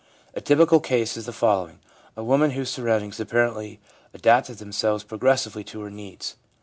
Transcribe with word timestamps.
A 0.33 0.41
typical 0.41 0.79
case 0.79 1.15
is 1.15 1.27
the 1.27 1.31
following, 1.31 1.77
of 2.15 2.23
a 2.23 2.23
woman 2.23 2.49
whose 2.49 2.71
surroundings 2.71 3.19
apparently 3.19 3.79
adapted 4.15 4.57
themselves 4.57 5.03
progressively 5.03 5.63
to 5.65 5.81
her 5.81 5.91
needs. 5.91 6.37